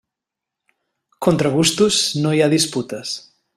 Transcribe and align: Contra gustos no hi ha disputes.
Contra 1.27 1.51
gustos 1.57 1.99
no 2.25 2.33
hi 2.33 2.41
ha 2.47 2.51
disputes. 2.57 3.15